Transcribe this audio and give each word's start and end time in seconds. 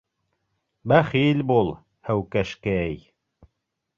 Бәхил 0.91 1.43
бул, 1.51 1.69
һәүкәшкәй... 2.09 2.99